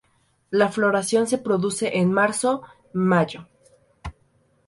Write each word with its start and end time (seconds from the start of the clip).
La 0.49 0.69
floración 0.71 1.27
se 1.27 1.37
produce 1.37 1.97
en 1.99 2.11
marzo–mayo. 2.11 3.47